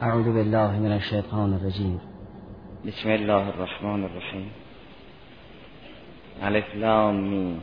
[0.00, 2.00] اعوذ بالله من الشیطان الرجیم.
[2.86, 4.50] بسم الله الرحمن الرحیم.
[6.42, 7.60] الف لام می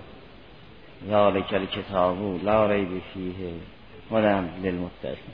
[1.10, 3.54] ذالک الکتاب لا ریب فیه
[4.12, 5.34] هدى للمتقین.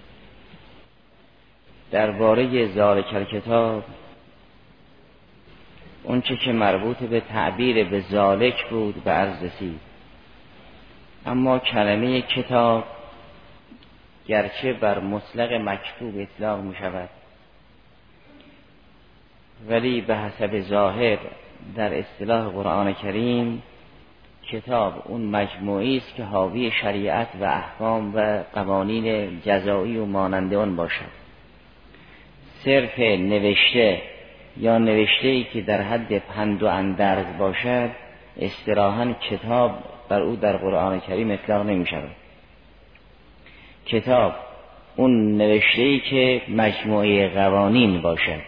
[1.92, 3.84] درباره ذالک الکتاب
[6.04, 9.80] اونچه که مربوط به تعبیر به ذالک بود به عرض رسید.
[11.26, 12.84] اما کلمه کتاب
[14.30, 17.10] گرچه بر مطلق مکتوب اطلاق می شود
[19.70, 21.18] ولی به حسب ظاهر
[21.76, 23.64] در اصطلاح قرآن کریم
[24.52, 30.76] کتاب اون مجموعی است که حاوی شریعت و احکام و قوانین جزایی و ماننده اون
[30.76, 31.20] باشد.
[32.66, 34.02] صرف نوشته
[34.58, 37.90] یا نوشته ای که در حد پند و اندرز باشد
[38.40, 39.72] استراحا کتاب
[40.10, 42.12] بر او در قرآن کریم اطلاق نمی شود
[43.90, 44.34] کتاب
[44.96, 48.42] اون نوشته ای که مجموعه قوانین باشد.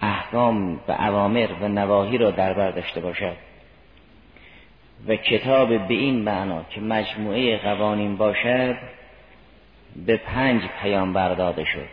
[0.00, 3.36] احکام و عوامر و نواهی را در بر داشته باشد.
[5.08, 8.76] و کتاب به این معنا که مجموعه قوانین باشد
[10.06, 11.88] به پنج پیامبر داده شد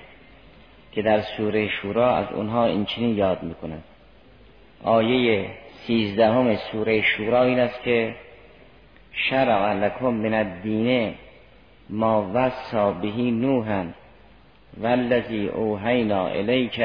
[0.91, 3.83] که در سوره شورا از اونها این چنین یاد می‌کند
[4.83, 5.49] آیه
[5.87, 8.15] سیزدهم سوره شورا این است که
[9.11, 11.13] شرع لکم من الدینه
[11.89, 13.85] ما وصا بهی نوحا
[14.81, 16.81] والذی اوحینا الیک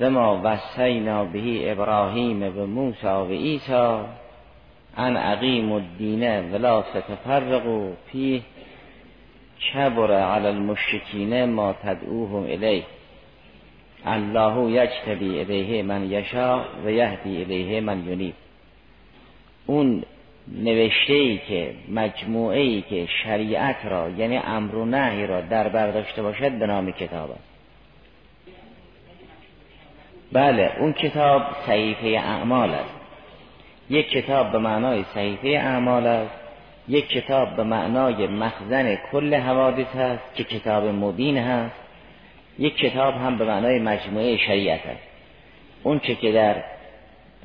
[0.00, 4.04] ما وصینا بهی ابراهیم و موسی و عیسی
[4.96, 8.42] ان عقیم الدین ولا تتفرقوا فیه
[9.74, 12.84] کبر علی المشرکین ما تدعوهم الیه
[14.04, 18.34] الله یجتبی الیه من یشا و یهدی الیه من ینیب.
[19.66, 20.02] اون
[20.48, 26.22] نوشته ای که مجموعه ای که شریعت را یعنی امر و نهی را در برداشته
[26.22, 27.52] باشد به نام کتاب است.
[30.32, 32.94] بله اون کتاب صحیفه اعمال است.
[33.90, 36.34] یک کتاب به معنای صحیفه اعمال است
[36.88, 41.76] یک کتاب به معنای مخزن کل حوادث هست که کتاب مبین هست
[42.58, 45.08] یک کتاب هم به معنای مجموعه شریعت است.
[45.82, 46.64] اون چه که در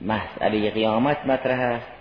[0.06, 1.97] مسئله قیامت مطرح است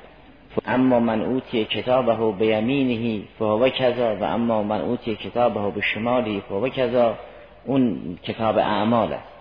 [0.67, 6.43] اما من اوتی کتابه به یمینه فهو کذا و اما من اوتی کتابه به شمالی
[6.49, 7.19] فهو کذا
[7.65, 9.37] اون کتاب اعمال است.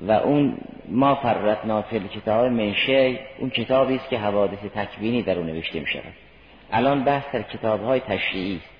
[0.00, 0.58] و اون
[0.88, 5.86] ما فرتنا فی کتاب منشه اون کتابی است که حوادث تکوینی در اون نوشته می
[5.86, 6.12] شود
[6.72, 8.70] الان بحث در کتاب های تشریعی است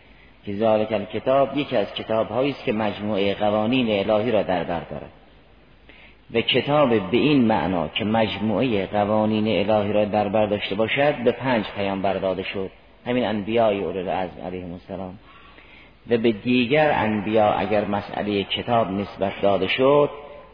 [0.44, 5.10] که ذالک کتاب یکی از کتاب است که مجموعه قوانین الهی را در بر دارد.
[6.34, 11.32] و کتاب به این معنا که مجموعه قوانین الهی را در بر داشته باشد به
[11.32, 12.70] پنج پیامبر داده شد.
[13.06, 15.18] همین انبیای اولو از علیهم السلام.
[16.10, 20.10] و به دیگر انبیا اگر مسئله کتاب نسبت داده شد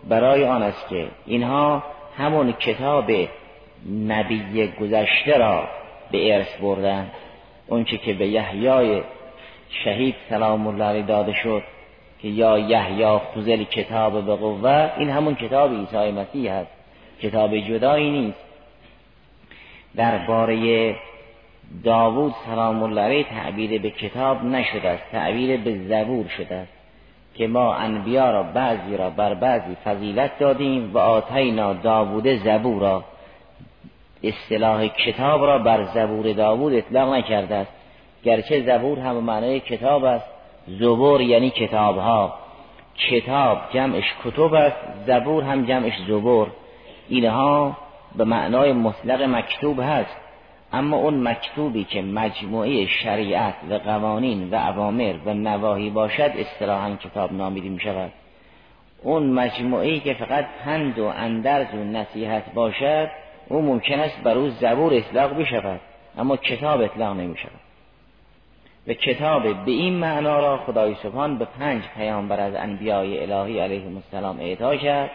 [0.08, 1.82] برای آن است که اینها
[2.18, 3.10] همون کتاب
[4.06, 5.68] نبی گذشته را
[6.10, 7.10] به ارث بردن.
[7.66, 9.02] اونچه که به یحیای
[9.84, 11.62] شهید سلام الله علیه داده شد.
[12.22, 16.70] که یا یحیا خزل کتاب به قوه این همون کتاب عیسی مسیح هست.
[17.22, 18.38] کتاب جدایی نیست.
[19.96, 20.96] درباره
[21.84, 25.02] داوود سلام الله علیه تعبیر به کتاب نشده است.
[25.12, 26.72] تعبیر به زبور شده است.
[27.34, 33.04] که ما انبیا را بعضی را بر بعضی فضیلت دادیم و آتینا داوود زبورا.
[34.22, 37.72] اصطلاح کتاب را بر زبور داوود اطلاق نکرده است.
[38.24, 40.31] گرچه زبور هم معنای کتاب است
[40.66, 42.34] زبور یعنی کتاب ها
[43.10, 46.48] کتاب جمعش کتب است زبور هم جمعش زبور.
[47.08, 47.76] اینها
[48.16, 50.16] به معنای مطلق مکتوب هست
[50.72, 57.32] اما اون مکتوبی که مجموعه شریعت و قوانین و عوامر و نواهی باشد اصطلاحا کتاب
[57.32, 58.12] نامیده می شود
[59.02, 63.08] اون مجموعه که فقط پند و اندرز و نصیحت باشد
[63.48, 65.80] او ممکن است بر او زبور اطلاق بشود
[66.18, 67.61] اما کتاب اطلاق نمی شود
[68.86, 73.82] و کتاب به این معنا را خدای سبحان به پنج پیامبر از انبیای الهی علیه
[73.96, 75.10] السلام اعطا کرد.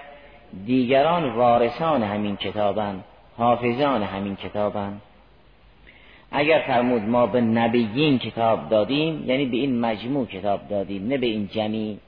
[0.65, 3.03] دیگران وارثان همین کتابن
[3.37, 5.01] حافظان همین کتابن.
[6.31, 11.25] اگر فرمود ما به نبیین کتاب دادیم یعنی به این مجموع کتاب دادیم نه به
[11.25, 11.99] این جمعی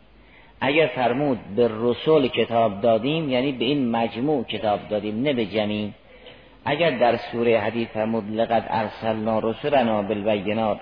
[0.61, 5.93] اگر فرمود به رسول کتاب دادیم یعنی به این مجموع کتاب دادیم نه به جمعی
[6.65, 10.79] اگر در سوره حدیث فرمود لقد ارسلنا رسولنا بالبینات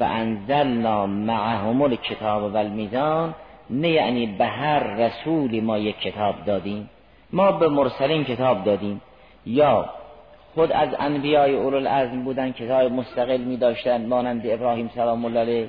[0.00, 3.34] و انزلنا معهم الکتاب و المیزان
[3.70, 6.90] نه یعنی به هر رسولی ما یک کتاب دادیم.
[7.32, 9.00] ما به مرسلین کتاب دادیم.
[9.46, 9.90] یا
[10.54, 15.68] خود از انبیای اولو العزم بودن کتاب مستقل می داشتن مانند ابراهیم سلام الله علیه.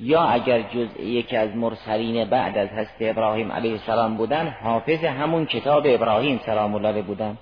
[0.00, 5.46] یا اگر جز یکی از مرسلین بعد از هست ابراهیم علیه السلام بودن حافظ همون
[5.46, 7.38] کتاب ابراهیم سلام الله بودن.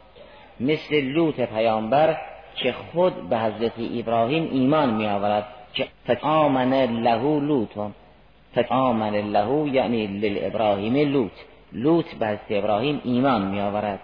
[0.61, 2.17] مثل لوط پیامبر
[2.55, 7.79] که خود به حضرت ابراهیم ایمان می آورد که فتآمن له لوط
[8.59, 11.33] فتآمن له یعنی للابراهیم لوط
[11.73, 14.01] لوط به حضرت ابراهیم ایمان می آورد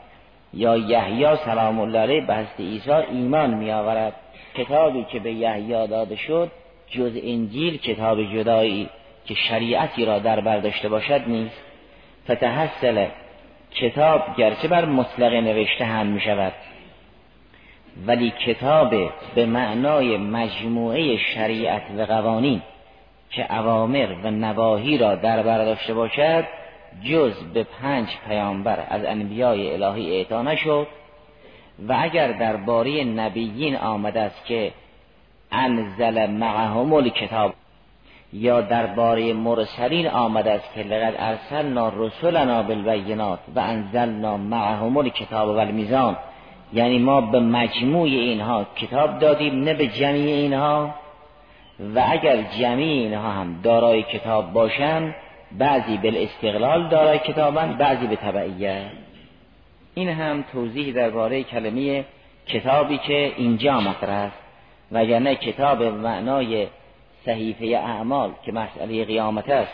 [0.54, 4.12] یا یحیی سلام الله علیه به حضرت عیسی ایمان می آورد
[4.54, 6.50] کتابی که به یحیی داده شد
[6.90, 8.88] جز انجیل کتاب جدایی
[9.26, 11.62] که شریعتی را در برداشته باشد نیست.
[12.24, 13.06] فتحصل
[13.70, 16.52] کتاب گرچه بر مطلق نوشته هم می شود
[18.06, 18.94] ولی کتاب
[19.34, 22.62] به معنای مجموعه شریعت و قوانین
[23.30, 26.44] که اوامر و نواهی را در برداشته باشد
[27.02, 30.86] جز به پنج پیامبر از انبیای الهی اعطا نشد.
[31.88, 34.72] و اگر درباره نبیین آمده است که
[35.52, 37.54] انزل معهم کتاب
[38.32, 45.58] یا درباره مرسلین آمده است که لقد ارسلنا رسولنا بالبینات و انزلنا معهم کتاب و
[45.58, 46.16] المیزان
[46.72, 50.94] یعنی ما به مجموع اینها کتاب دادیم نه به جمعی اینها.
[51.94, 55.14] و اگر جمعی اینها هم دارای کتاب باشند
[55.58, 58.82] بعضی به استقلال دارای کتابند بعضی به تبعیه.
[59.94, 62.04] این هم توضیح درباره کلمه
[62.46, 64.38] کتابی که اینجا مطرح است.
[64.92, 66.66] وگرنه کتاب معنای
[67.24, 69.72] صحیفه اعمال که مسئله قیامت است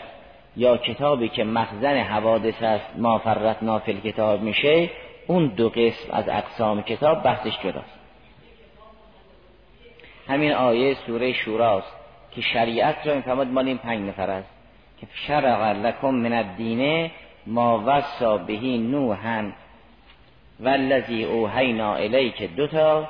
[0.57, 4.89] یا کتابی که مخزن حوادث است ما فرت نافل کتاب میشه
[5.27, 7.99] اون دو قسم از اقسام کتاب بحثش جداست.
[10.27, 11.95] همین آیه سوره شوراست
[12.31, 14.49] که شریعت را می‌فهمد مال این پنج نفر است
[15.01, 17.11] که شرع لکم من الدین
[17.47, 19.53] ما وصا بهی نوحن
[20.59, 23.09] والذی اوحینا الیک دوتا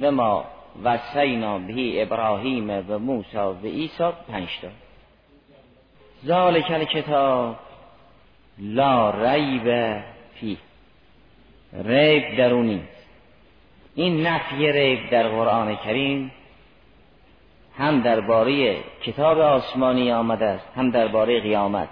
[0.00, 0.44] و ما
[0.84, 4.68] وصینا بهی ابراهیم و موسی و عیسی تا.
[6.26, 7.56] ذالک کتاب
[8.58, 9.98] لا ریب
[10.34, 10.58] فی
[11.74, 12.82] ریب درونی.
[13.94, 16.32] این نفی ریب در قرآن کریم
[17.78, 21.88] هم درباره کتاب آسمانی آمده است هم درباره قیامت.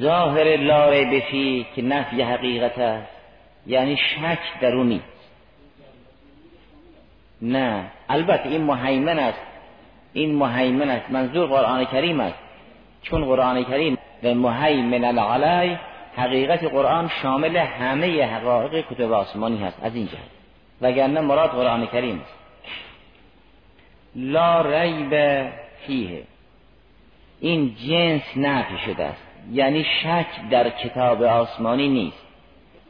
[0.00, 3.10] ظاهر لا ریب فی که نفی حقیقت است
[3.66, 5.00] یعنی شک درونی.
[7.42, 9.40] نه البته این محیمن است.
[10.12, 11.10] این محیمن است.
[11.10, 12.38] منظور قرآن کریم است.
[13.02, 15.78] چون قرآن کریم و محیمن علی
[16.16, 20.18] حقیقت قرآن شامل همه حقایق کتب آسمانی هست از این جهت.
[20.80, 22.34] وگرنه مراد قرآن کریم است.
[24.16, 25.44] لا ریب
[25.86, 26.22] فیه.
[27.40, 29.22] این جنس نفی شده است.
[29.52, 32.22] یعنی شک در کتاب آسمانی نیست.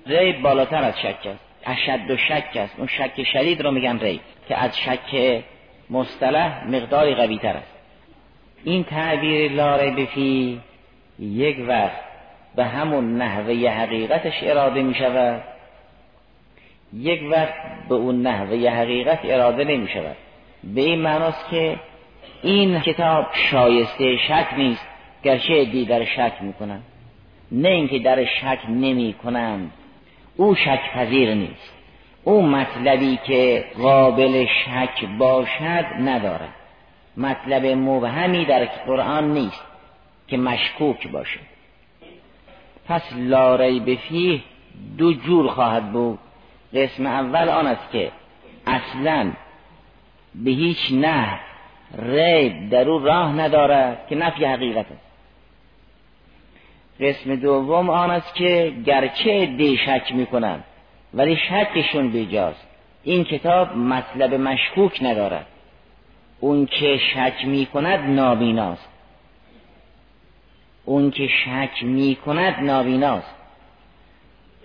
[0.06, 1.44] ریب بالاتر از شک است.
[1.66, 2.74] اشد و شک است.
[2.78, 5.42] اون شک شدید رو میگن ریب که از شک
[5.90, 7.72] مصطلح مقداری قوی تر است.
[8.64, 10.60] این تعبیر لاره بفی
[11.18, 12.11] یک وقت
[12.56, 15.42] به همون نحوه حقیقتش اراده می شود
[16.94, 17.54] یک وقت
[17.88, 20.16] به اون نحوه حقیقت اراده نمی شود
[20.64, 21.76] به این معناست که
[22.42, 24.86] این کتاب شایسته شک نیست
[25.22, 26.80] گرچه دی در شک می‌کنن
[27.52, 29.72] نه اینکه در شک نمی کنند
[30.36, 31.72] او شک پذیر نیست.
[32.24, 36.54] او مطلبی که قابل شک باشد ندارد.
[37.16, 39.64] مطلب مبهمی در قرآن نیست
[40.28, 41.40] که مشکوک باشه.
[42.88, 44.40] پس لاری بفیه
[44.98, 46.18] دو جور خواهد بود.
[46.74, 48.12] قسم اول آن است که
[48.66, 49.32] اصلا
[50.34, 51.40] به هیچ نه
[51.98, 55.12] ریب در او راه ندارد که نفی حقیقت است.
[57.00, 60.64] قسم دوم آن است که گرچه دی شک می‌کنند
[61.14, 62.66] ولی شکشون بیجاست.
[63.04, 65.46] این کتاب مطلب مشکوک ندارد.
[66.40, 68.88] اون که شک می کند نابیناست.
[70.84, 73.34] اون که شک می کند نابیناست.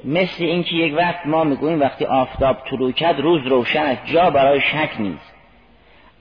[0.03, 4.61] مثل اینکه یک وقت ما می‌گوییم وقتی آفتاب طلوع کرد روز روشن است جا برای
[4.61, 5.33] شک نیست.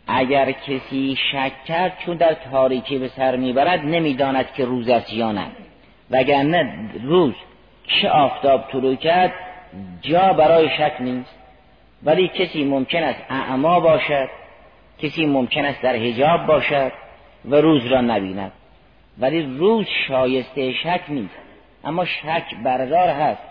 [0.06, 5.32] اگر کسی شک کرد چون در تاریکی به سر می‌برد نمی‌داند که روز است یا
[5.32, 5.46] نه.
[6.10, 7.34] وگرنه روز
[7.86, 9.32] چه آفتاب طلوع کرد
[10.02, 11.34] جا برای شک نیست.
[12.02, 14.28] ولی کسی ممکن است اعما باشد
[14.98, 16.92] کسی ممکن است در حجاب باشد
[17.44, 18.52] و روز را نبیند.
[19.18, 21.34] ولی روز شایسته شک نیست
[21.84, 23.42] اما شک بردار هست.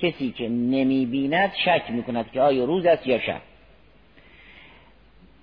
[0.00, 3.40] کسی که نمی بیند شک می کند که آیا روز است یا شب.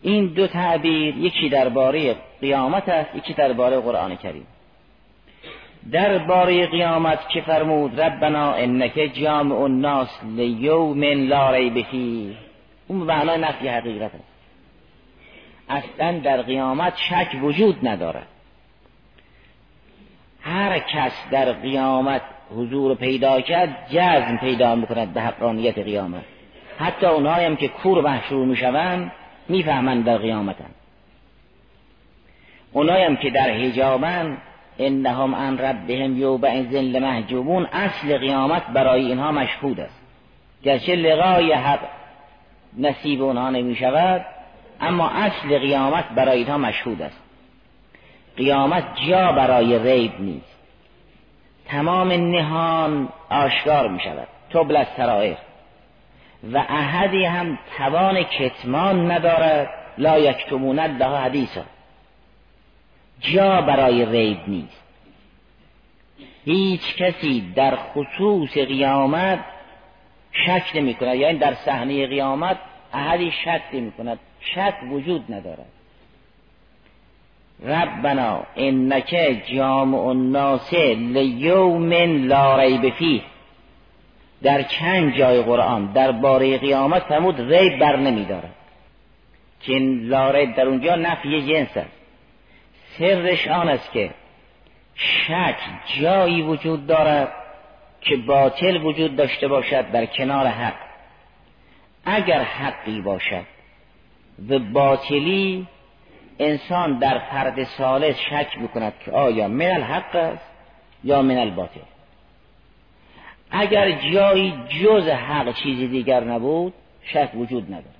[0.02, 4.48] این دو تعبیر یکی درباره قیامت است یکی درباره قرآن کریم.
[5.92, 12.36] در باره قیامت که فرمود ربنا انک جامع الناس لیوم لا ریب فیه.
[12.88, 14.36] اون معنای نفی حقیقت است.
[15.70, 18.28] اصلا در قیامت شک وجود ندارد.
[20.46, 22.22] هر کس در قیامت
[22.56, 26.24] حضور پیدا کرد جزم پیدا می‌کند به حقانیت قیامت.
[26.80, 29.12] حتی اونهایی هم که کور محشور می‌شوند
[29.50, 30.70] می‌فهمند در قیامتن.
[32.74, 34.38] اونهایی هم که در حجابن
[34.80, 37.66] انهم عن ربهم یومئذ لمحجوبون.
[37.66, 40.02] اصل قیامت برای اینها مشهود است.
[40.64, 41.80] گرچه لقای حق
[42.78, 44.26] نصیب اونها نمی شود
[44.82, 47.25] اما اصل قیامت برای اینها مشهود است.
[48.38, 50.56] قیامت جا برای ریب نیست.
[51.66, 55.38] تمام نهان آشکار می شود تبل از سرائر
[56.54, 61.64] و احدی هم توان کتمان ندارد لا یکتمون الله حدیثا.
[63.20, 64.84] جا برای ریب نیست.
[66.46, 69.46] هیچ کسی در خصوص قیامت
[70.32, 72.58] شک نمی کند یعنی در صحنه قیامت
[72.94, 75.75] احدی شک نمی کند شک وجود ندارد.
[77.64, 81.94] ربنا انک جامع الناس لیوم
[82.28, 83.22] لا ریب فیه.
[84.44, 88.56] در چند جای قرآن در باره قیامت فرمود ریب بر نمیدارد
[89.62, 92.02] که لا ریب در اونجا نفی جنس است.
[92.98, 94.10] سرش آن است که
[94.96, 95.58] شک
[96.02, 97.34] جایی وجود دارد
[98.02, 100.76] که باطل وجود داشته باشد در کنار حق.
[102.06, 103.46] اگر حقی باشد
[104.50, 105.68] و باطلی
[106.40, 110.46] انسان در فرد سالس شک می‌کند که آیا من الحق است
[111.04, 111.80] یا من الباطل
[113.52, 116.74] اگر جایی جز حق چیزی دیگر نبود
[117.04, 117.96] شک وجود ندارد.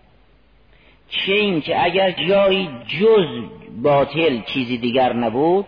[1.10, 3.50] چه این که اگر جایی جز
[3.84, 5.66] باطل چیزی دیگر نبود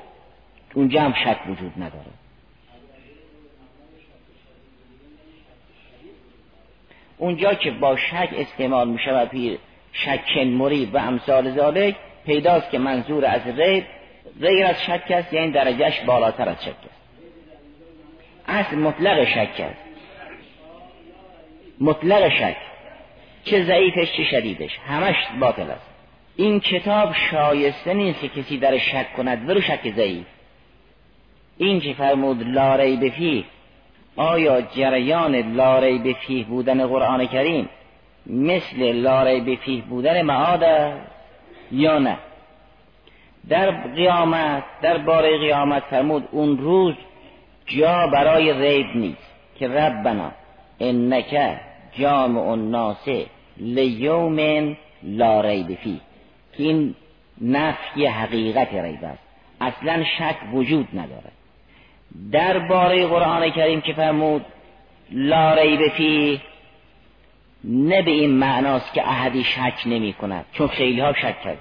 [0.74, 2.12] اونجا هم شک وجود نداره
[7.17, 9.59] اونجا که با شک استعمال می شود پیر
[9.91, 11.95] شک مریب و امثال ذالک
[12.27, 13.84] پیداست که منظور از ریب
[14.41, 17.01] غیر از شک است یعنی درجهش بالاتر از شک است.
[18.48, 19.84] اصل مطلق شک است.
[21.81, 22.57] مطلق شک.
[23.43, 24.77] چه ضعیفش چه شدیدش.
[24.88, 25.89] همش باطل است.
[26.36, 29.50] این کتاب شایسته نیست که کسی در شک کند.
[29.50, 30.25] ولو شک ضعیف.
[31.57, 33.43] این که فرمود لاری بفیه
[34.15, 37.69] آیا جریان لاری بفیه بودن قرآن کریم
[38.25, 40.63] مثل لاری بفیه بودن معاد
[41.71, 42.17] یا نه.
[43.50, 46.95] در قیامت در باره قیامت فرمود اون روز
[47.65, 50.31] جا برای ریب نیست که ربنا
[50.79, 51.59] انک
[52.00, 53.09] جامع الناس
[53.57, 56.01] لیوم لا ریب فی.
[56.57, 56.95] که این
[57.41, 59.24] نفی حقیقت ریب است.
[59.62, 61.31] اصلا شک وجود نداره.
[62.31, 64.45] در باره قرآن کریم که فرمود
[65.12, 66.41] لا ریب فی
[67.64, 71.58] نه به این معناست که احدی شک نمی کند چون خیلی ها شک کرد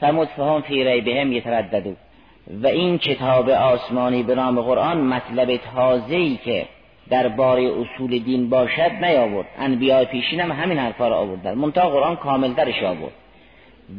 [0.00, 1.94] فرمود فهم فی ریبهم یترددو
[2.62, 6.66] و این کتاب آسمانی به نام قرآن مطلب تازه‌ای که
[7.10, 9.46] در باره اصول دین باشد نیاورد.
[9.58, 11.54] انبیاء پیشین هم همین حرفا را آوردن.
[11.54, 13.12] منتها قرآن کامل درش آورد.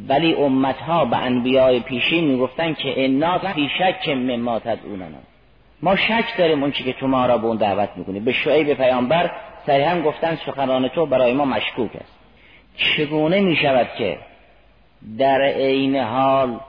[0.08, 5.18] ولی امتها به انبیاء پیشین می‌گفتن که انا فی شک مما تدعوننا.
[5.82, 8.20] ما شک داریم اون که تو ما را به اون دعوت می‌کنی.
[8.20, 9.32] به شعیب پیامبر
[9.66, 12.20] صریحا گفتن سخنان تو برای ما مشکوک است.
[12.78, 14.18] چگونه می شود که
[15.18, 16.60] در عین حال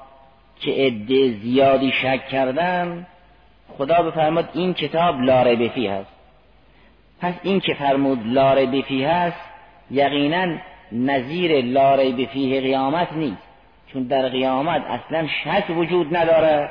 [0.60, 3.06] که عده زیادی شک کردن
[3.78, 6.10] خدا بفرماد این کتاب لاره بفی هست.
[7.20, 9.40] پس این که فرمود لاره بفی هست
[9.90, 10.56] یقینا
[10.92, 13.42] نظیر لاره بفیه قیامت نیست.
[13.92, 16.70] چون در قیامت اصلا شک وجود نداره.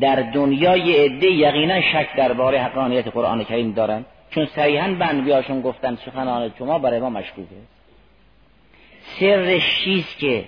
[0.00, 4.04] در دنیای عده یقینا شک درباره حقانیت قرآن کریم دارن.
[4.30, 7.56] چون صریحا به انبیاشون گفتن سخنان شما برای ما مشکوکه.
[9.20, 10.44] سرش چیست که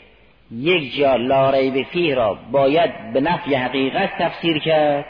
[0.52, 5.04] یک جا لاره فیه را باید به نفی حقیقت تفسیر کرد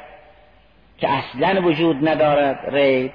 [0.99, 3.13] که اصلا وجود ندارد ریب.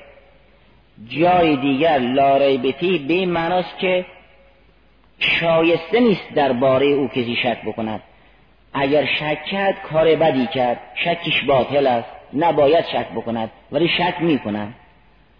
[1.07, 4.05] جای دیگر لاره فیه به این معناست که
[5.19, 8.01] شایسته نیست درباره او کسی شک بکند.
[8.73, 10.79] اگر شک کرد کار بدی کرد.
[10.95, 12.09] شکش باطل است.
[12.33, 13.51] نباید شک بکند.
[13.71, 14.73] ولی شک می کند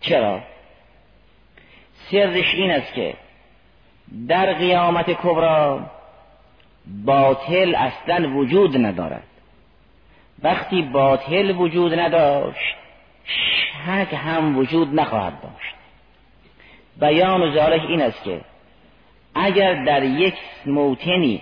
[0.03, 0.41] چرا؟
[2.11, 3.13] سرش این است که
[4.27, 5.79] در قیامت کبرا
[7.05, 9.23] باطل اصلا وجود ندارد.
[10.43, 12.75] وقتی باطل وجود نداشت
[13.85, 15.75] شک هم وجود نخواهد داشت.
[16.99, 18.41] بیان و ذالک این است که
[19.35, 21.41] اگر در یک موتنی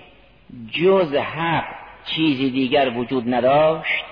[0.72, 1.64] جز حق
[2.04, 4.04] چیزی دیگر وجود نداشت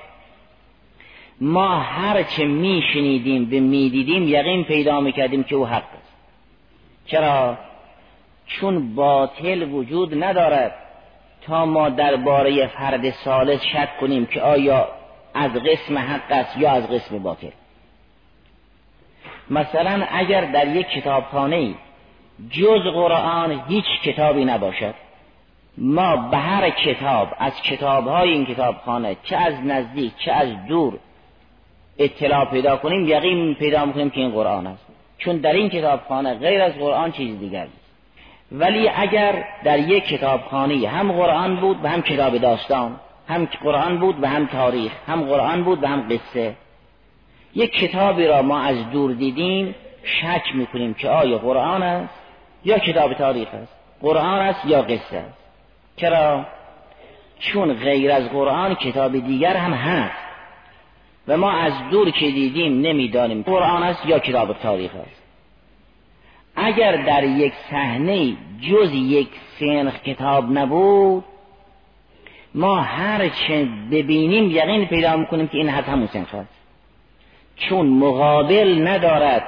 [1.40, 6.12] ما هرچه میشنیدیم به می‌دیدیم یقین پیدا می‌کردیم که او حق است.
[7.06, 7.58] چرا؟
[8.46, 10.74] چون باطل وجود ندارد.
[11.46, 14.88] تا ما درباره فرد سالس شک کنیم که آیا
[15.34, 17.50] از قسم حق است یا از قسم باطل.
[19.50, 21.74] مثلا اگر در یک کتابخانه
[22.50, 24.94] جز قرآن هیچ کتابی نباشد
[25.78, 30.98] ما به هر کتاب از کتابهای این کتابخانه چه از نزدیک چه از دور
[32.00, 34.86] اطلاع پیدا کنیم یقین پیدا می‌کنیم که این قرآن است.
[35.18, 37.90] چون در این کتابخانه غیر از قرآن چیز دیگر نیست.
[38.52, 44.22] ولی اگر در یک کتابخانه هم قرآن بود و هم کتاب داستان هم قرآن بود
[44.22, 46.54] و هم تاریخ هم قرآن بود و هم قصه
[47.54, 52.14] یک کتابی را ما از دور دیدیم شک می‌کنیم که آیا قرآن است
[52.64, 53.76] یا کتاب تاریخ است.
[54.02, 55.38] قرآن است یا قصه است.
[55.96, 56.46] چرا؟
[57.38, 60.29] چون غیر از قرآن کتاب دیگر هم هست.
[61.30, 63.42] و ما از دور که دیدیم نمی‌دانیم.
[63.42, 65.22] قرآن است یا کتاب تاریخ است.
[66.56, 71.24] اگر در یک صحنه جز یک سنخ کتاب نبود
[72.54, 76.60] ما هر چه ببینیم یقین پیدا می‌کنیم که این هست همون سنخ است.
[77.56, 79.42] چون مقابل ندارد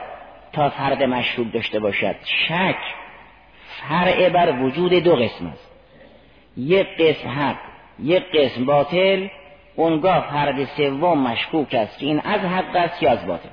[0.53, 2.17] تا فرد مشروب داشته باشد.
[2.25, 2.79] شک
[3.89, 5.71] فرع بر وجود دو قسم است.
[6.57, 7.57] یک قسم حق
[8.03, 9.29] یک قسم باطل
[9.77, 11.97] اونگاه فرد سوم مشکوک است.
[12.03, 13.49] این از حق است یا از باطل؟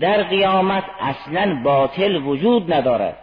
[0.00, 3.16] در قیامت اصلا باطل وجود ندارد.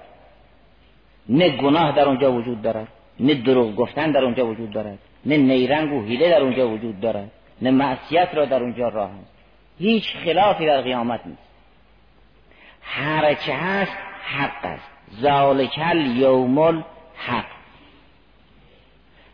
[1.29, 2.87] نه گناه در اونجا وجود دارد
[3.19, 7.31] نه دروغ گفتن در اونجا وجود دارد نه نیرنگ و حیله در اونجا وجود دارد
[7.61, 9.33] نه معصیت را در اونجا راه است.
[9.79, 11.49] هیچ خلافی در قیامت نیست.
[12.81, 14.89] هر چه هست حق است.
[15.21, 16.83] ذالکل یوم
[17.17, 17.45] حق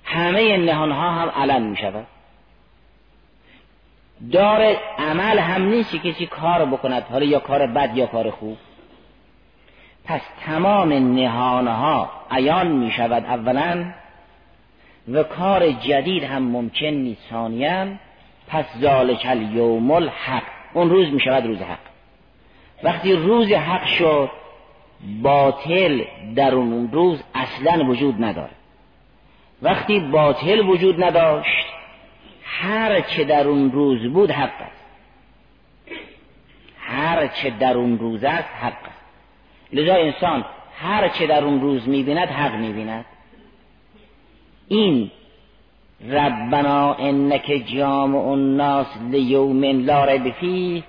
[0.05, 2.07] همه نهان ها هم علم می شود
[4.31, 8.57] دار عمل هم نیست که کسی کار بکند حالا یا کار بد یا کار خوب.
[10.05, 13.85] پس تمام نهانه ها عیان می شود اولا
[15.11, 17.29] و کار جدید هم ممکن نیست.
[17.29, 17.87] ثانیا
[18.47, 20.43] پس ذالک الیوم الحق.
[20.73, 21.79] اون روز می شود روز حق.
[22.83, 24.29] وقتی روز حق شد
[25.21, 26.03] باطل
[26.35, 28.51] در اون روز اصلا وجود نداره.
[29.61, 31.74] وقتی باطل وجود نداشت
[32.61, 34.85] هر چه در اون روز بود حق است.
[36.79, 39.05] هر چه در اون روز است حق است.
[39.73, 43.05] لذا انسان هر چه در اون روز می‌بیند حق می‌بیند.
[44.67, 45.11] این
[46.09, 50.83] ربنا انک جامع الناس لیوم لا ریب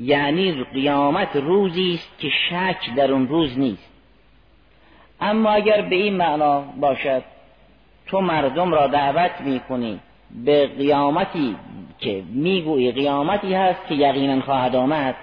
[0.00, 3.90] یعنی قیامت روزی است که شک در اون روز نیست.
[5.20, 7.22] اما اگر به این معنا باشد
[8.06, 10.00] تو مردم را دعوت می‌کنی
[10.44, 11.56] به قیامتی
[11.98, 15.14] که می‌گویی قیامتی هست که یقینا خواهد آمد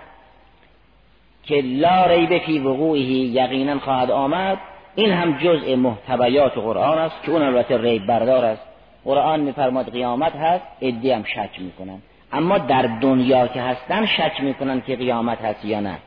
[1.43, 4.58] که لا ریب فی وقوعه یقینا خواهد آمد
[4.95, 8.62] این هم جزء محتویات قرآن است که اون البته ریب بردار است.
[9.06, 12.02] قرآن میفرماد قیامت هست ادی هم شک می‌کنن.
[12.34, 15.98] اما در دنیا که هستن شک می‌کنن که قیامت هست یا نه.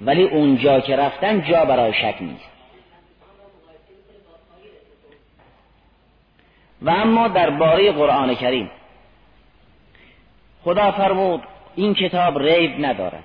[0.00, 2.55] ولی اونجا که رفتن جا برای شک نیست.
[6.82, 8.70] و اما درباره قرآن کریم.
[10.64, 11.42] خدا فرمود
[11.74, 13.24] این کتاب ریب ندارد.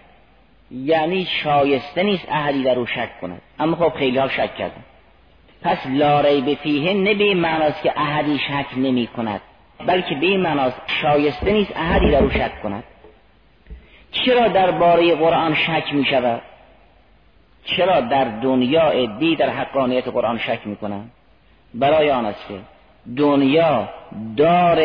[0.71, 3.41] یعنی شایسته نیست اهلی در او شک کند.
[3.59, 4.83] اما خب خیلی ها شک کردن.
[5.61, 9.41] پس لا ریب فیه نه به معناست که احدی شک نمی کند
[9.85, 12.83] بلکه به این معناست شایسته نیست احدی در او شک کند.
[14.11, 16.41] چرا درباره قرآن شک می شود؟
[17.65, 21.11] چرا در دنیا ادی در حقانیت قرآن شک می کنند
[21.73, 22.59] برای آن است که
[23.17, 23.89] دنیا
[24.37, 24.79] دار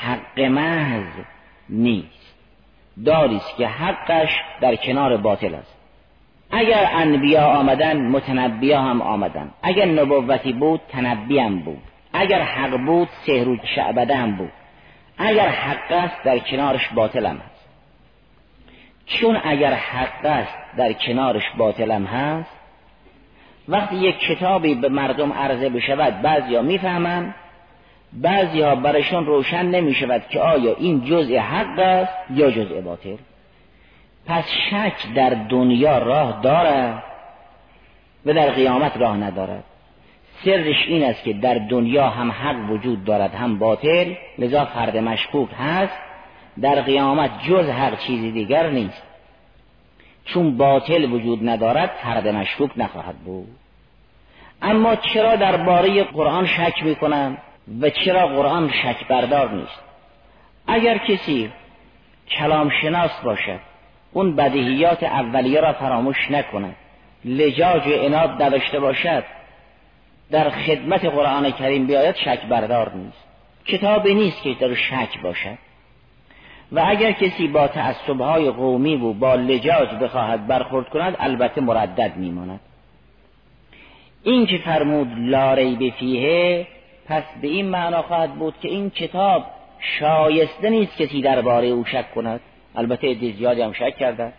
[0.00, 1.24] حق محض
[1.68, 2.34] نیست.
[3.04, 5.76] داری است که حقش در کنار باطل است.
[6.50, 9.50] اگر انبیا آمدن متنبیا هم آمدن.
[9.62, 11.82] اگر نبوتی بود تنبی هم بود.
[12.12, 14.52] اگر حق بود سهر و شعبده هم بود.
[15.18, 17.68] اگر حق است در کنارش باطل هم هست.
[19.06, 22.50] چون اگر حق است در کنارش باطل هم هست
[23.68, 27.34] وقتی یک کتابی به مردم عرضه بشود بعضیا می‌فهمند
[28.12, 33.16] بعضی ها برشان روشن نمی شود که آیا این جزء حق است یا جزء باطل.
[34.26, 37.02] پس شک در دنیا راه دارد
[38.26, 39.64] و در قیامت راه ندارد.
[40.44, 44.14] سرش این است که در دنیا هم حق وجود دارد هم باطل.
[44.38, 45.98] لذا فرد مشکوک هست.
[46.60, 49.02] در قیامت جز هر چیزی دیگر نیست.
[50.24, 53.48] چون باطل وجود ندارد فرد مشکوک نخواهد بود.
[54.62, 57.38] اما چرا درباره قرآن شک می‌کنم؟
[57.80, 59.80] و چرا قرآن شک بردار نیست؟
[60.66, 61.50] اگر کسی
[62.30, 63.60] کلام شناس باشد
[64.12, 66.76] اون بدیهیات اولیه را فراموش نکند.
[67.24, 69.24] لجاج و اناد نداشته باشد
[70.30, 73.24] در خدمت قرآن کریم بیاید شک بردار نیست.
[73.66, 75.58] کتابی نیست که در شک باشد.
[76.72, 82.60] و اگر کسی با تعصبهای قومی و با لجاج بخواهد برخورد کند البته مردد میماند.
[84.22, 86.66] این که فرمود لاری بفیه
[87.08, 89.44] پس به این معنا خواهد بود که این کتاب
[89.80, 92.40] شایسته نیست کسی درباره او شک کند.
[92.74, 94.32] البته عده زیادی هم شک کردن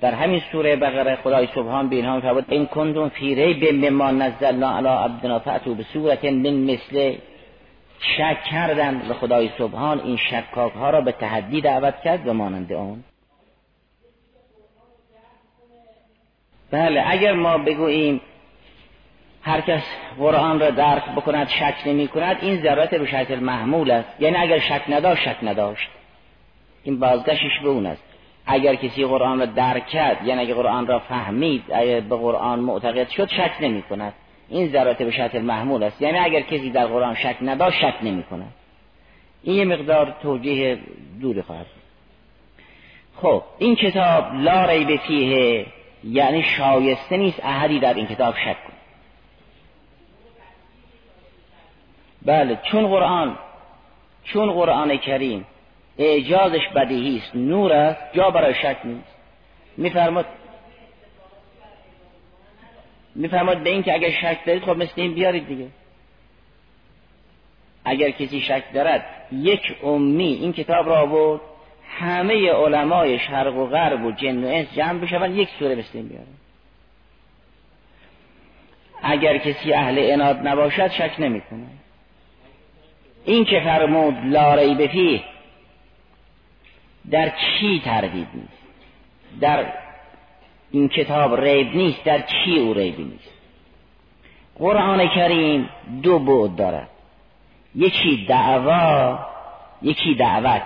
[0.00, 4.76] در همین سوره بقره خدای سبحان به اینها میفرمود این کنتم فی ریب مما نزلنا
[4.76, 7.14] علی عبدنا فاتو به صورت من مثل.
[8.00, 12.72] شک کردن و خدای سبحان این شکاک ها را به تحدی دعوت کرد و مانند
[12.72, 13.04] آن.
[16.70, 18.20] بله اگر ما بگوییم
[19.42, 19.82] هر کس
[20.18, 24.20] قرآن را درک بکند شک نمی کند این ضرورت به شرط محمول است.
[24.20, 25.88] یعنی اگر شک نداشت شک نداشت.
[26.84, 28.02] این بازگشتش به اون است.
[28.46, 33.08] اگر کسی قرآن را درک کرد یعنی اگر قرآن را فهمید اگر به قرآن معتقد
[33.08, 34.12] شد شک نمی کند.
[34.48, 36.02] این ضرورت به شرط محمول است.
[36.02, 38.52] یعنی اگر کسی در قرآن شک نداشت شک نمی کند.
[39.42, 40.78] این یه مقدار توجیه
[41.20, 41.66] دوری خواهد
[43.22, 45.66] خب این کتاب لا ریب فیه
[46.04, 48.72] یعنی شایسته نیست احدی در این کتاب شک کن
[52.22, 53.38] بله چون قرآن
[54.24, 55.46] چون قرآن کریم
[55.98, 59.16] اعجازش بدیهی است نور است جا برای شک نیست.
[59.76, 60.26] میفرماد
[63.14, 65.66] میفرماد به این که اگر شک دارید خب مثل این بیارید دیگه.
[67.84, 71.40] اگر کسی شک دارد یک امی این کتاب را آورد
[71.88, 76.08] همه علمای شرق و غرب و جن و انس جمع بشوند یک سوره مثل این
[76.08, 76.26] بیاره
[79.02, 81.66] اگر کسی اهل اناد نباشد شک نمی‌کنه
[83.24, 84.90] این که فرمود لا ریب
[87.10, 88.62] در چی تردید نیست؟
[89.40, 89.66] در
[90.70, 93.30] این کتاب ریب نیست در چی او ریبی نیست؟
[94.58, 95.68] قرآن کریم
[96.02, 96.88] دو بود دارد.
[97.74, 99.18] یکی دعوا
[99.82, 100.62] یکی دعوت.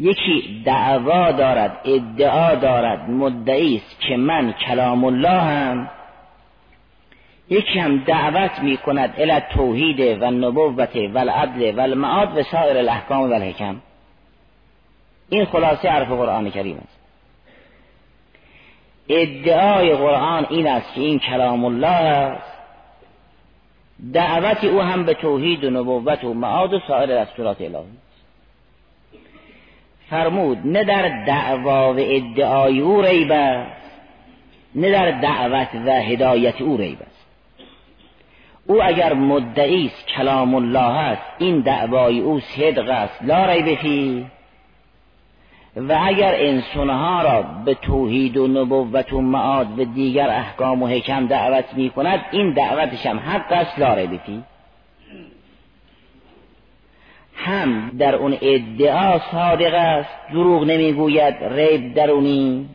[0.00, 5.90] یکی دعوا دارد ادعا دارد مدعی است که من کلام الله هم
[7.52, 12.78] یکی هم دعوت می کند الى توحید و نبوت و العدل و المعاد و سایر
[12.78, 13.80] الاحکام و الحکم.
[15.28, 16.98] این خلاصه عرف قرآن کریم است.
[19.08, 22.52] ادعای قرآن این است که این کلام الله است.
[24.12, 27.84] دعوت او هم به توحید و نبوت و معاد و سایر دستورات الهی
[30.10, 33.82] فرمود نه در دعوا و ادعای او ریب است
[34.74, 37.21] نه در دعوت و هدایت او ریب است.
[38.66, 44.26] او اگر مدعی است کلام الله است این دعوای او صدق است لا ریب
[45.76, 51.26] و اگر انسانها را به توحید و نبوت و معاد و دیگر احکام و حکم
[51.26, 54.20] دعوت می کند این دعوتش هم حق است لا ریب
[57.34, 62.68] هم در اون ادعا صادق است دروغ نمی‌گوید ریب درونی.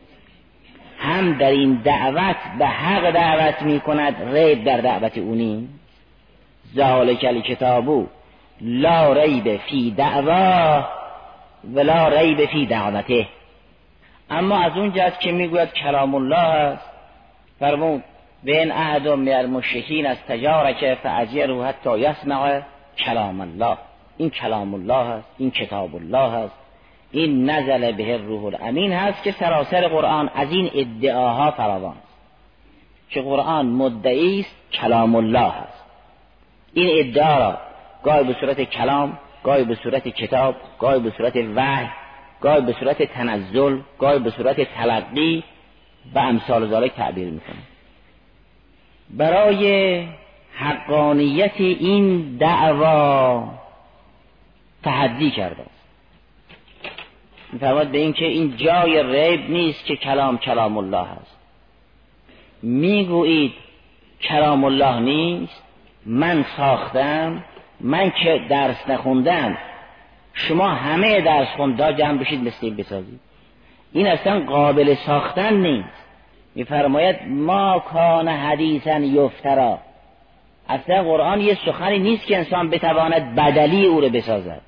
[0.98, 5.68] هم در این دعوت به حق دعوت می کند ریب در دعوت اونی.
[6.74, 8.06] ذالک الکتابو
[8.60, 10.84] لا ریب فی دعوا
[11.74, 13.26] ولا ریب فی دعوته.
[14.30, 16.90] اما از اون جهت که می‌گوید کلام الله است
[17.60, 18.04] فرمود
[18.42, 22.60] بین احد من المشرکین از تجارک فاجره حتی یسمع
[22.98, 23.76] کلام الله.
[24.16, 26.54] این کلام الله است این کتاب الله است.
[27.12, 32.18] این نزل به روح الامین هست که سراسر قرآن از این ادعاها فراوان است.
[33.10, 35.77] که قرآن مدعی است کلام الله است.
[36.72, 37.58] این ادعا را
[38.02, 41.88] گاهی به صورت کلام گاهی به صورت کتاب گاهی به صورت وحی
[42.40, 45.44] گاهی به صورت تنزل گاهی به صورت تلقی
[46.14, 47.56] و امثال ذالک تعبیر می‌کنه.
[49.10, 50.04] برای
[50.54, 53.48] حقانیت این دعوا
[54.82, 55.70] تحدی کرده است.
[57.52, 61.36] میفرماد به اینکه این جای ریب نیست که کلام کلام الله است.
[62.62, 63.52] می‌گویید
[64.20, 65.62] کلام الله نیست
[66.08, 67.44] من ساختم
[67.80, 69.58] من که درس نخوندم
[70.32, 73.20] شما همه درس خوندا جمع بشید مثل این بسازید
[73.92, 75.88] این اصلا قابل ساختن نیست.
[76.54, 79.78] میفرماید ما کان حدیثا یفترا.
[80.68, 84.60] اصلا قرآن یه سخنی نیست که انسان بتواند بدلی او رو بسازد.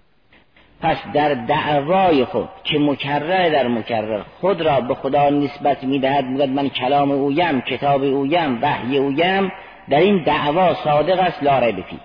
[0.83, 6.50] پس در دعوای خود که مکرر در مکرر خود را به خدا نسبت می‌دهد می‌گوید
[6.50, 9.53] من کلام اویم کتاب اویم وحی اویم
[9.90, 11.98] در این دعوا صادق است لا ریب فی.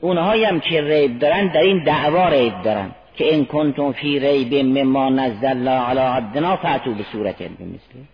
[0.00, 2.90] اونهایی هم که ریب دارن در این دعوا ریب دارن.
[3.16, 8.04] که ان کنتم فی ریب مما نزلنا علی عبدنا فاتو به صورت مثل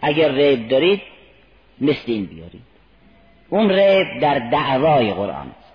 [0.00, 1.00] اگر ریب دارید
[1.80, 2.62] مثل این بیارید.
[3.48, 5.72] اون ریب در دعوای قرآن است.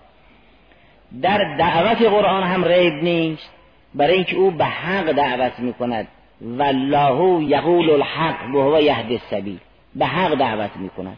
[1.22, 3.50] در دعوت قرآن هم ریب نیست.
[3.96, 6.08] برای اینکه او به حق دعوت می‌کند.
[6.42, 9.60] والله یقول الحق و هو یهد السبیل.
[9.96, 11.18] به حق دعوت می‌کند.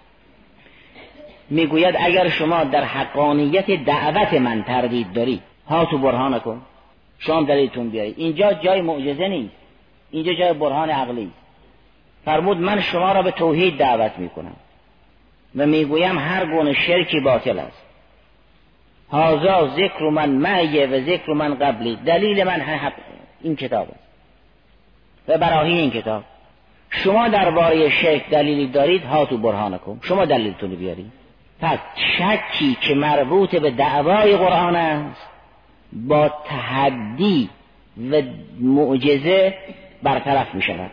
[1.49, 6.62] می‌گوید اگر شما در حقانیت دعوت من تردید داری ها تو برهان کن.
[7.19, 9.55] شما دلیلتون بیارید اینجا جای معجزه نیست.
[10.12, 11.45] اینجا جای برهان عقلی است.
[12.25, 14.55] فرمود من شما را به توحید دعوت می‌کنم.
[15.55, 17.81] و می‌گویم هر گونه شرکی باطل است.
[19.12, 21.95] هازا ذکر من معیه و ذکر من قبلی.
[22.05, 22.93] دلیل من حق
[23.41, 24.05] این کتاب است.
[25.27, 26.23] و براهین این کتاب.
[26.89, 29.99] شما درباره شرک دلیلی دارید ها تو برهان کن.
[30.03, 31.25] شما دلیلتون بیارید.
[31.65, 31.80] پس
[32.17, 35.28] شکی که مربوط به دعوای قرآن است
[35.93, 37.49] با تحدی
[38.12, 38.21] و
[38.60, 39.58] معجزه
[40.04, 40.91] برطرف می شود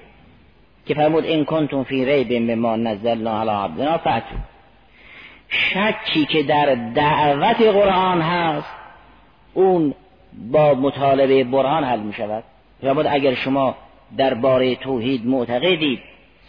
[0.87, 4.37] که فرمود این کنتم فی ریب مما نزلنا علی عبدنا فاتو.
[5.49, 8.69] شکی که در دعوت قرآن هست
[9.55, 9.95] اون
[10.53, 12.45] با مطالبه برهان حل می شود
[12.83, 13.75] فرمود اگر شما
[14.17, 16.01] درباره توحید معتقدید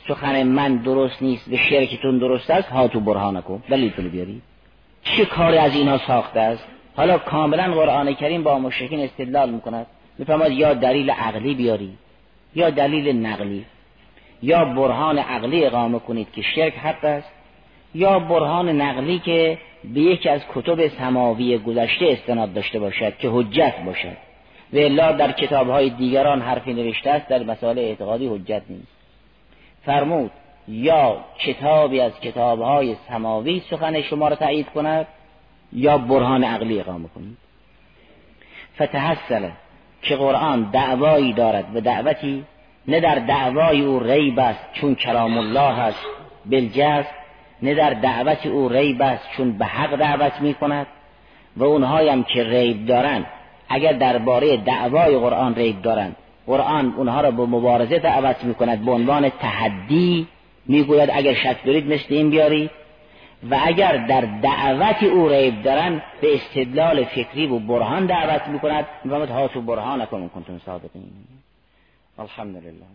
[0.08, 3.64] سخن من درست نیست به شرکتون درست است ها تو برهان کن.
[3.70, 4.42] دلیلتون بیارید
[5.04, 6.64] چه کاری از اینا ساخته است؟
[6.96, 9.86] حالا کاملا قرآن کریم با مشرکین استدلال می‌کند.
[10.18, 11.94] میفرماد یا دلیل عقلی بیاری
[12.56, 13.66] یا دلیل نقلی.
[14.42, 17.32] یا برهان عقلی اقامه کنید که شرک حق است
[17.96, 19.58] یا برهان نقلی که
[19.94, 24.18] به یکی از کتب سماوی گذشته استناد داشته باشد که حجت باشد.
[24.74, 29.03] و الا در کتاب های دیگران حرفی نوشته است در مسائل اعتقادی حجت نیست.
[29.86, 30.32] فرمود
[30.68, 35.08] یا کتابی از کتاب های سماوی سخن شما را تایید کند
[35.74, 37.38] یا برهان عقلی اقامه کنید
[38.76, 39.52] فتحصله
[40.02, 42.44] که قرآن دعوایی دارد و دعوتی
[42.88, 46.06] نه در دعوای او ریب است چون کلام الله است
[46.46, 47.06] بلجز
[47.62, 50.88] نه در دعوت او ریب است چون به حق دعوت می کند
[51.58, 53.26] و اونهایی که ریب دارند
[53.70, 56.16] اگر درباره دعوای قرآن ریب دارند
[56.48, 60.28] قرآن اونها را به مبارزه دعوت می کند به عنوان تحدی
[60.66, 62.72] می‌گوید اگر شک دارید مثل این بیارید
[63.50, 68.86] و اگر در دعوت او ریب دارن به استدلال فکری و برهان دعوت می‌کند.
[69.04, 71.12] می‌فهمد هاتو برهان کنون کنتون صادقین.
[72.20, 72.86] الحمدلله.